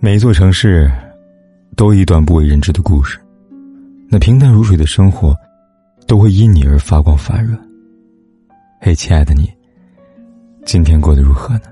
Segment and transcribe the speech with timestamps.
[0.00, 0.90] 每一座城市，
[1.76, 3.18] 都一段不为人知的故事。
[4.08, 5.34] 那平淡如水的生活，
[6.06, 7.56] 都会因你而发光发热。
[8.80, 9.50] 嘿，亲爱的你，
[10.64, 11.66] 今天过得如何呢？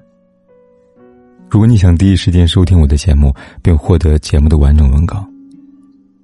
[1.50, 5.26] 如果你想第一时间收听我的节目，并获得节目的完整文稿，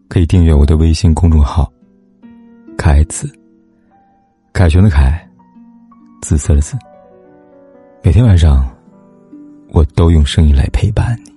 [0.09, 1.71] 可以订阅我的微信公众号
[2.79, 3.29] “凯子”。
[4.55, 5.29] 凯旋的凯，
[6.23, 6.79] 紫色的紫。
[8.03, 8.65] 每天晚上，
[9.69, 11.33] 我都用声音来陪伴你。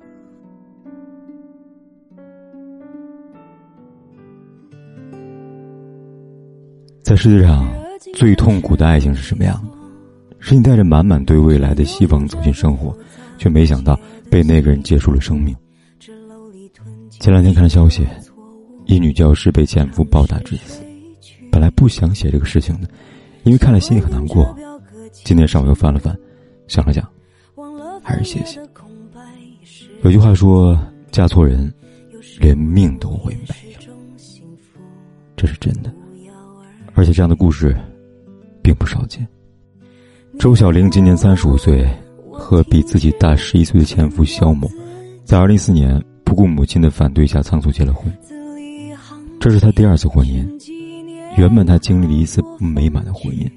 [7.02, 7.68] 在世界上，
[8.14, 9.78] 最痛苦的爱情是什么样的？
[10.40, 12.96] 是你带着满满对未来的希望走进生活，
[13.38, 15.56] 却没想到被那个人结束了生命。
[17.10, 18.08] 前两天看了消息，
[18.86, 20.82] 一女教师被前夫暴打致死。
[21.52, 22.88] 本来不想写这个事情的，
[23.44, 24.56] 因为看了心里很难过。
[25.12, 26.16] 今天上午又翻了翻，
[26.68, 27.04] 想了想，
[28.10, 28.60] 还是谢谢。
[30.02, 30.76] 有句话说
[31.12, 31.72] ：“嫁错人，
[32.40, 33.94] 连命都会没了。”
[35.38, 35.94] 这是真的。
[36.96, 37.76] 而且这样的故事，
[38.64, 39.26] 并不少见。
[40.40, 41.88] 周小玲今年三十五岁，
[42.32, 44.68] 和比自己大十一岁的前夫肖某，
[45.24, 48.12] 在二零一四年不顾母亲的反对下仓促结了婚。
[49.40, 50.44] 这是他第二次婚姻。
[51.38, 53.48] 原本他经历了一次美满的婚姻，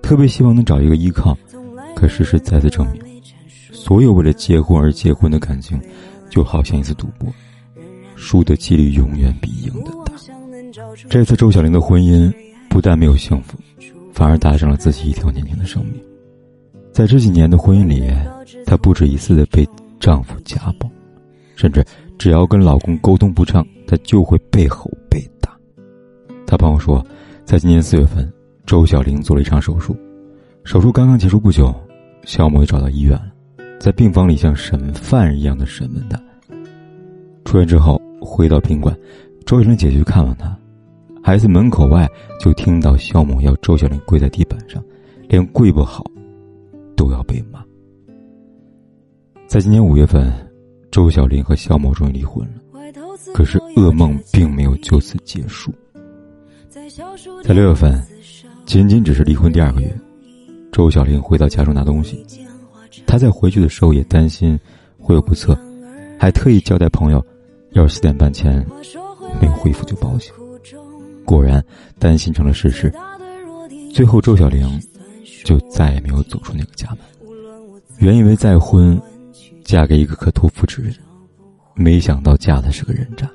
[0.00, 1.36] 特别希望能找一个依靠，
[1.96, 3.02] 可事实再次证明，
[3.86, 5.80] 所有为了结婚而结婚的感情，
[6.28, 7.32] 就好像一次赌博，
[8.16, 10.12] 输的几率永远比赢的大。
[11.08, 12.32] 这次周小玲的婚姻。
[12.68, 13.56] 不但没有幸福，
[14.12, 15.94] 反而搭上了自己一条年轻的生命。
[16.92, 18.12] 在这几年的婚姻里，
[18.66, 19.66] 她不止一次的被
[19.98, 20.86] 丈夫家暴，
[21.54, 21.82] 甚至
[22.18, 25.56] 只要跟老公沟通不畅，她就会被吼被打。
[26.46, 27.02] 她朋友说，
[27.46, 28.30] 在今年四月份，
[28.66, 29.96] 周小玲做了一场手术，
[30.64, 31.74] 手术刚刚结束不久，
[32.24, 33.32] 肖某也找到医院了，
[33.78, 36.20] 在病房里像审犯人一样的审问他。
[37.44, 38.96] 出院之后回到宾馆，
[39.44, 40.56] 周小玲姐姐去看望他。
[41.22, 42.08] 孩子门口外
[42.40, 44.82] 就听到肖某要周小玲跪在地板上，
[45.28, 46.04] 连跪不好，
[46.96, 47.64] 都要被骂。
[49.46, 50.32] 在今年五月份，
[50.90, 52.60] 周小玲和肖某终于离婚了，
[53.32, 55.72] 可是噩梦并没有就此结束。
[57.42, 58.00] 在六月份，
[58.64, 59.96] 仅仅只是离婚第二个月，
[60.72, 62.24] 周小玲回到家中拿东西，
[63.06, 64.58] 她在回去的时候也担心
[64.98, 65.58] 会有不测，
[66.18, 67.24] 还特意交代朋友，
[67.72, 68.64] 要是四点半前
[69.40, 70.32] 没有恢复就报警。
[71.24, 71.64] 果然，
[71.98, 72.92] 担心成了事实。
[73.92, 74.80] 最后，周小玲
[75.44, 76.98] 就再也没有走出那个家门。
[77.98, 79.00] 原以为再婚，
[79.64, 80.94] 嫁给一个可托付之人，
[81.74, 83.28] 没想到嫁的是个人渣。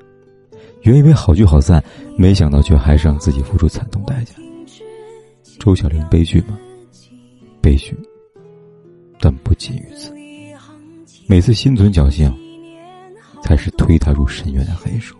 [0.83, 1.83] 原以为好聚好散，
[2.17, 4.33] 没想到却还是让自己付出惨痛代价。
[5.59, 6.57] 周小玲悲剧吗？
[7.61, 7.95] 悲剧，
[9.21, 10.11] 但不仅于此。
[11.27, 12.33] 每次心存侥幸，
[13.41, 15.15] 才是推他入深渊的黑手。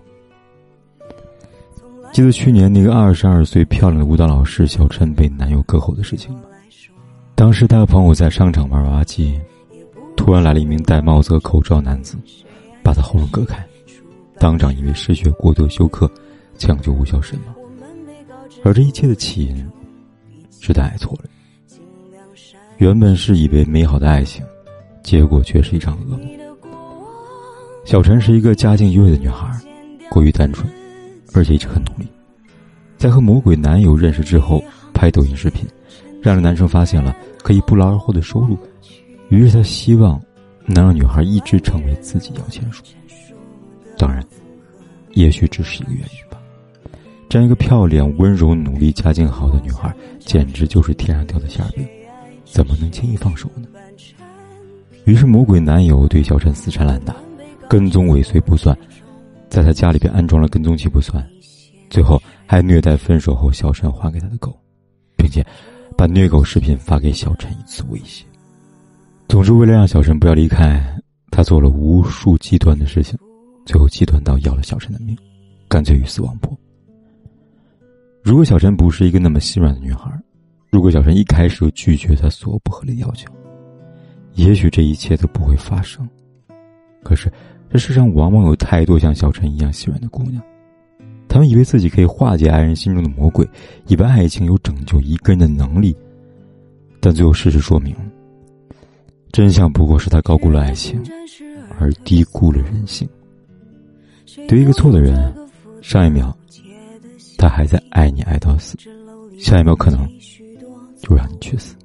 [2.11, 6.41] 记得去年那个二十二岁漂亮的舞蹈老师小陈被男友割喉的事情吗？
[7.35, 9.39] 当时他和朋友在商场玩娃娃机，
[10.17, 12.17] 突然来了一名戴帽子和口罩男子，
[12.83, 13.65] 把他喉咙割开，
[14.37, 16.11] 当场因为失血过多休克，
[16.57, 17.55] 抢救无效身亡。
[18.63, 19.71] 而这一切的起因，
[20.59, 21.29] 是他爱错了。
[22.81, 24.43] 原本是以为美好的爱情，
[25.03, 26.19] 结果却是一场噩梦。
[27.85, 29.47] 小陈是一个家境优越的女孩，
[30.09, 30.67] 过于单纯。
[31.31, 32.07] 而且一直很努力，
[32.97, 34.63] 在和魔鬼男友认识之后，
[34.95, 35.63] 拍抖音视频，
[36.23, 38.57] 让这男生发现了可以不劳而获的收入，
[39.29, 40.19] 于是他希望
[40.65, 42.83] 能让女孩一直成为自己摇钱树。
[43.95, 44.25] 当然，
[45.11, 46.41] 也许只是一个原因吧。
[47.29, 51.87] 这样一个漂亮、温柔、努力、家境好的女孩，简直就是天上掉的馅饼，
[52.51, 53.67] 怎么能轻易放手呢？
[55.05, 57.15] 于是魔鬼男友对小陈死缠烂打，
[57.69, 58.77] 跟踪尾随不算。
[59.49, 61.25] 在他家里边安装了跟踪器不算，
[61.89, 64.53] 最后还虐待分手后小陈还给他的狗，
[65.17, 65.45] 并且
[65.97, 68.25] 把虐狗视频发给小陈以此威胁。
[69.27, 70.81] 总之，为了让小陈不要离开，
[71.31, 73.17] 他做了无数极端的事情，
[73.65, 75.17] 最后极端到要了小陈的命，
[75.67, 76.57] 干脆鱼死网破。
[78.21, 80.11] 如果小陈不是一个那么心软的女孩，
[80.71, 83.31] 如果小陈一开始就拒绝他所有不合理要求，
[84.33, 86.07] 也许这一切都不会发生。
[87.03, 87.31] 可是。
[87.73, 90.43] 这世上往往有太多像小陈一样心软的姑娘，
[91.29, 93.47] 她们以为自己可以化解爱人心中的魔鬼，
[93.87, 95.95] 以为爱情有拯救一个人的能力，
[96.99, 97.95] 但最后事实说明，
[99.31, 101.01] 真相不过是他高估了爱情，
[101.79, 103.07] 而低估了人性。
[104.49, 105.33] 对一个错的人，
[105.81, 106.37] 上一秒
[107.41, 108.77] 他还在爱你爱到死，
[109.39, 110.07] 下一秒可能
[111.01, 111.75] 就让你去死。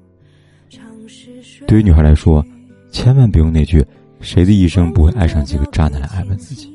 [1.66, 2.44] 对于女孩来说，
[2.92, 3.82] 千万别用那句。
[4.20, 6.74] 谁的一生不会爱上几个渣男来安慰自己？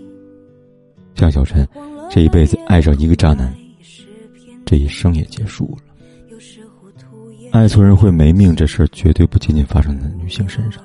[1.16, 1.68] 像小陈，
[2.10, 3.54] 这一辈子爱上一个渣男，
[4.66, 6.40] 这一生也结束了。
[7.52, 10.84] 爱错人会没命，这事儿绝对不仅仅发生在女性身上，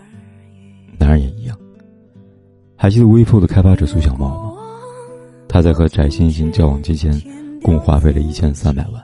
[0.99, 1.57] 男人也一样。
[2.75, 4.53] 还记得微 o 的开发者苏小茂吗？
[5.47, 7.13] 他在和翟欣欣交往期间，
[7.67, 9.03] 共花费了一千三百万，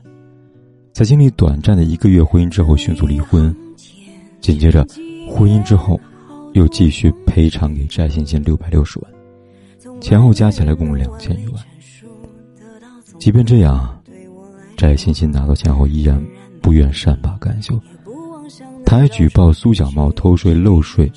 [0.93, 3.53] 在经历短暂的一个月婚姻之后，迅速离婚。
[4.41, 4.87] 紧接着，
[5.29, 6.01] 婚姻之后，
[6.53, 11.61] 又继续赔偿给翟欣欣六百六十万，前后加起来共两千余万。
[13.19, 14.01] 即便这样，
[14.77, 16.25] 翟欣欣拿到钱后依然。
[16.61, 17.77] 不愿善罢甘休，
[18.87, 21.11] 他还举报苏小茂偷税漏税，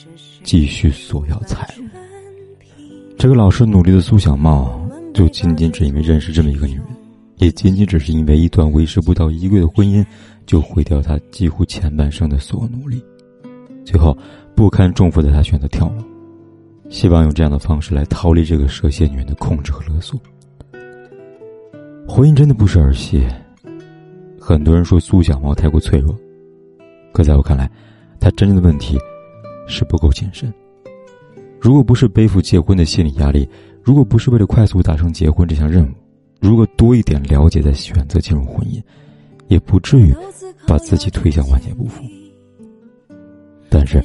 [0.44, 1.84] 继续索要财物。
[3.20, 4.84] 这个老实努力的苏小茂，
[5.14, 6.86] 就仅仅只因为认识这么一个女人，
[7.38, 10.06] 也仅仅只是因为一段维持不到一个月的婚姻，
[10.46, 13.04] 就毁掉他几乎前半生的所有努力。
[13.84, 14.18] 最后，
[14.56, 16.04] 不堪重负的他选择跳楼，
[16.90, 20.20] 希望用这样的方式来逃离这个蛇蝎女人的控制和勒索。
[22.08, 23.26] 婚姻真的不是儿戏。
[24.40, 26.16] 很多人说苏小茂太过脆弱，
[27.12, 27.70] 可在我看来，
[28.20, 28.98] 他真正的问题
[29.68, 30.54] 是不够谨慎。
[31.60, 33.50] 如果不是背负结婚的心理压力，
[33.82, 35.90] 如果不是为了快速达成结婚这项任务，
[36.40, 38.82] 如果多一点了解再选择进入婚姻，
[39.48, 40.14] 也不至于
[40.68, 42.04] 把自己推向万劫不复。
[43.70, 44.02] 但是，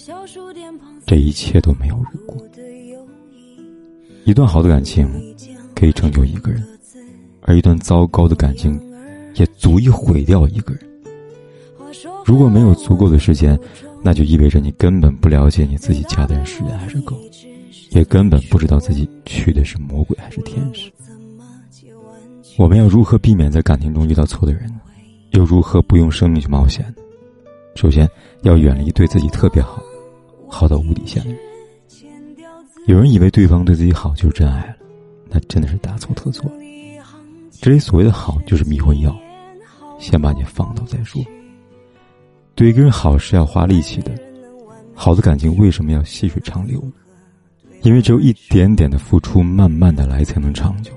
[1.06, 2.36] 这一切都没有如果。
[4.24, 5.08] 一段好的感情
[5.74, 6.62] 可以成就一个人，
[7.42, 8.80] 而一段糟糕的感情。
[9.36, 10.82] 也足以毁掉一个人。
[12.26, 13.58] 如果没有足够的时间，
[14.02, 17.16] 那就意味着你根本不了解你自己嫁的人是人还是狗，
[17.90, 20.90] 也根本不知道自己娶的是魔鬼还是天使。
[22.60, 24.70] 我们要如何避免在感情中遇到错的人？
[25.30, 27.02] 又如何不用生命去冒险呢？
[27.74, 28.06] 首先，
[28.42, 29.82] 要远离对自己特别好、
[30.46, 31.40] 好到无底线的人。
[32.86, 34.76] 有人以为对方对自己好就是真爱了，
[35.30, 36.52] 那真的是大错特错。
[37.50, 39.18] 这里所谓的好，就是迷魂药，
[39.98, 41.24] 先把你放倒再说。
[42.54, 44.12] 对一个人好是要花力气的，
[44.94, 46.78] 好的感情为什么要细水长流？
[47.84, 50.92] 因为只有一点点的付出，慢慢的来才能长久。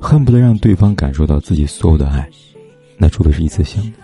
[0.00, 2.28] 恨不得让对方感受到自己所有的爱，
[2.96, 3.98] 那除非是一次性的，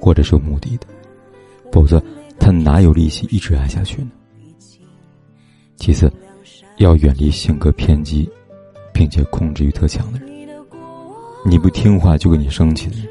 [0.00, 0.86] 或者是有目的的，
[1.72, 2.02] 否则
[2.38, 4.10] 他哪有力气一直爱下去呢？
[5.76, 6.10] 其次，
[6.78, 8.28] 要远离性格偏激。
[8.96, 10.48] 并且控制欲特强的人，
[11.44, 13.08] 你不听话就跟你生气的人，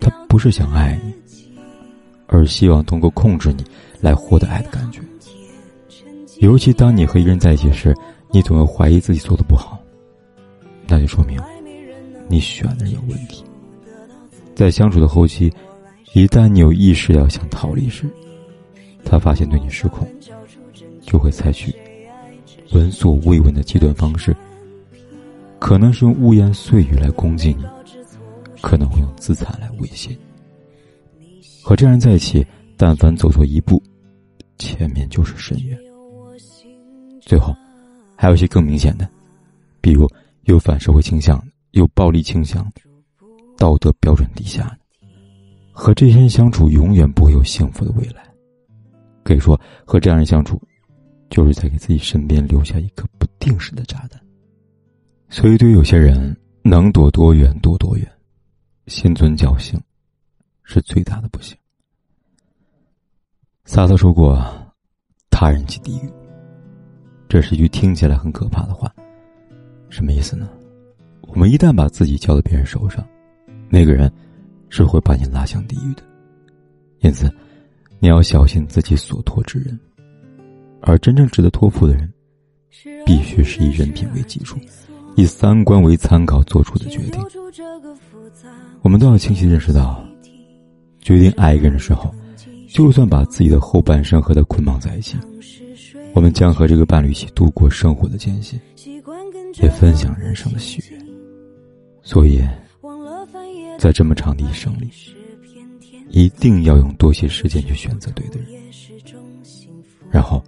[0.00, 1.12] 他不是想爱你，
[2.28, 3.64] 而希望通过控制你
[4.00, 5.00] 来获得爱的感觉。
[6.38, 7.92] 尤其当你和一个人在一起时，
[8.30, 9.76] 你总要怀疑自己做的不好，
[10.88, 11.40] 那就说明
[12.28, 13.44] 你选的人有问题。
[14.54, 15.52] 在相处的后期，
[16.14, 18.08] 一旦你有意识要想逃离时，
[19.04, 20.08] 他发现对你失控，
[21.02, 21.74] 就会采取
[22.72, 24.34] 闻所未闻的极端方式。
[25.58, 27.64] 可能是用污言碎语来攻击你，
[28.60, 30.18] 可能会用自残来威胁你。
[31.62, 32.46] 和这样人在一起，
[32.76, 33.82] 但凡走错一步，
[34.58, 35.78] 前面就是深渊。
[37.20, 37.54] 最后，
[38.14, 39.08] 还有一些更明显的，
[39.80, 40.08] 比如
[40.46, 42.64] 有反社会倾向，有暴力倾向，
[43.56, 44.76] 道德标准低下。
[45.72, 48.24] 和这些人相处，永远不会有幸福的未来。
[49.24, 50.60] 可以说，和这样人相处，
[51.30, 54.20] 就是在给自己身边留下一颗不定时的炸弹。
[55.28, 58.08] 所以，对于有些人，能躲多远躲多远，
[58.86, 59.80] 心存侥幸，
[60.62, 61.58] 是最大的不幸。
[63.64, 64.40] 萨特说过
[65.28, 66.08] ：“他人即地狱。”
[67.28, 68.94] 这是一句听起来很可怕的话，
[69.88, 70.48] 什么意思呢？
[71.22, 73.06] 我们一旦把自己交到别人手上，
[73.68, 74.10] 那个人
[74.68, 76.02] 是会把你拉向地狱的。
[77.00, 77.30] 因此，
[77.98, 79.78] 你要小心自己所托之人，
[80.80, 82.12] 而真正值得托付的人，
[83.04, 84.58] 必须是以人品为基础。
[85.14, 87.22] 以三观为参考做出的决定，
[88.82, 90.04] 我们都要清晰认识到，
[91.00, 92.14] 决定爱一个人的时候，
[92.68, 95.16] 就算把自己的后半生和他捆绑在一起，
[96.16, 98.58] 我们将和这个伴侣一起度过生活的艰辛，
[99.62, 100.98] 也分享人生的喜悦。
[102.00, 102.42] 所以，
[103.78, 104.88] 在这么长的一生里，
[106.08, 108.48] 一定要用多些时间去选择对的人，
[110.10, 110.42] 然后，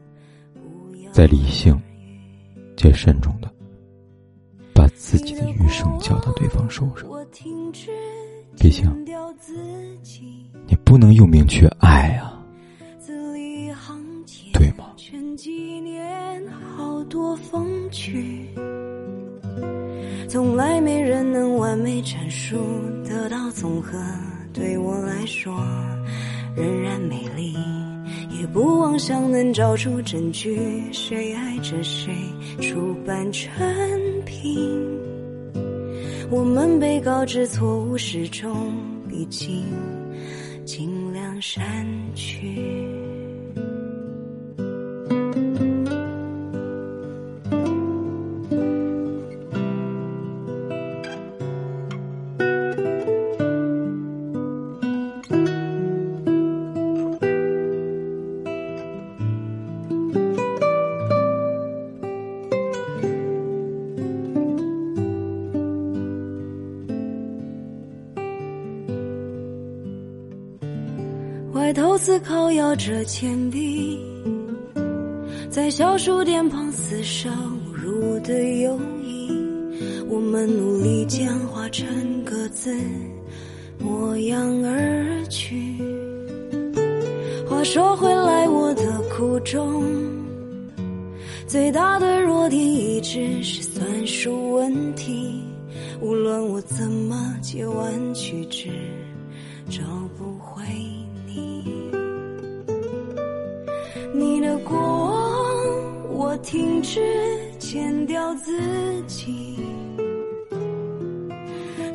[1.13, 1.79] 再理性
[2.79, 3.53] 且慎重的
[4.73, 4.89] 把。
[4.97, 7.07] 自己的余生交到对方手上，
[8.59, 9.07] 毕竟
[10.67, 12.38] 你不能用命去爱啊，
[15.39, 16.43] 几年，
[16.77, 18.49] 好多风趣？
[20.29, 22.57] 从来没人能完美阐述
[23.05, 23.97] 得到总和，
[24.53, 25.55] 对我来说
[26.57, 27.55] 仍然美丽。
[28.37, 32.13] 也不妄想能找出证据，谁爱着谁，
[32.61, 33.53] 出版成
[34.27, 34.77] 品。
[36.33, 38.73] 我们被告知错误始终
[39.09, 39.65] 必经，
[40.65, 42.61] 尽量删去。
[71.79, 74.01] 头思考，摇着铅笔，
[75.49, 79.31] 在小数点旁厮杀侮辱的友谊。
[80.09, 81.87] 我们努力简化成
[82.25, 82.77] 各自
[83.79, 85.79] 模样而去。
[87.49, 89.85] 话说回来，我的苦衷，
[91.47, 95.45] 最大的弱点一直是算术问题。
[96.01, 98.69] 无论我怎么借弯曲直，
[99.71, 99.81] 找
[106.43, 107.01] 停止
[107.59, 108.53] 剪掉自
[109.07, 109.57] 己，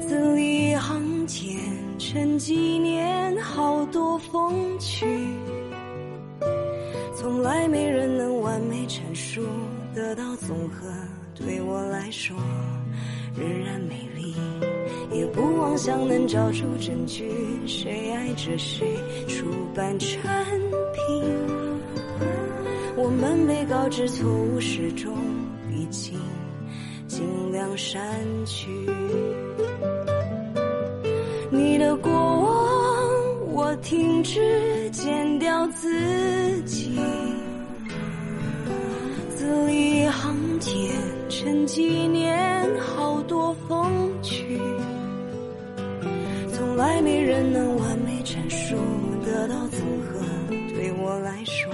[0.01, 1.57] 字里行间
[1.97, 5.05] 成纪念，好多风趣。
[7.15, 9.41] 从来没人能完美阐述，
[9.95, 10.87] 得到总和，
[11.33, 12.35] 对我来说
[13.35, 14.35] 仍然美丽。
[15.11, 17.29] 也不妄想能找出证据，
[17.65, 18.95] 谁爱着谁，
[19.27, 20.19] 出版成
[20.93, 21.42] 品。
[23.83, 25.13] 我们被告知错误始终
[25.69, 26.17] 已经，
[27.05, 28.01] 尽量删
[28.45, 28.69] 去
[31.51, 36.97] 你的过往，我停止剪掉自己，
[39.35, 40.73] 字里行间
[41.27, 44.61] 沉几年，好多风趣，
[46.53, 48.77] 从来没人能完美阐述，
[49.25, 50.21] 得到综合，
[50.73, 51.69] 对我来说。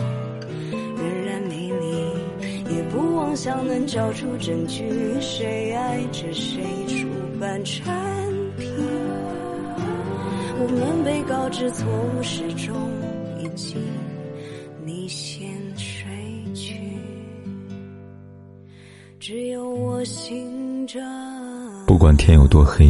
[3.41, 4.83] 想能找出证据，
[5.21, 7.07] 谁爱着谁，出
[7.39, 7.81] 版产
[8.57, 8.69] 品。
[10.59, 12.75] 我们被告知错误始终
[13.41, 13.81] 已经，
[14.83, 16.05] 你先睡
[16.53, 16.75] 去，
[19.21, 20.99] 只有我醒着。
[21.87, 22.89] 不管天有多黑，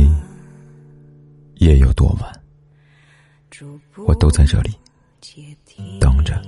[1.57, 2.41] 夜有多晚，
[4.03, 4.71] 我都在这里
[5.99, 6.41] 等着，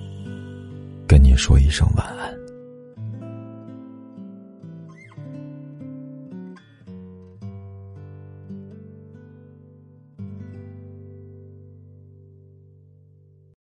[1.08, 2.40] 跟你说一声晚安。